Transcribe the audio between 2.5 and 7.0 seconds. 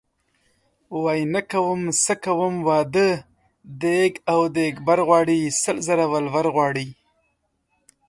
واده دیګ او دیګبر غواړي سل زره ولور غواړي.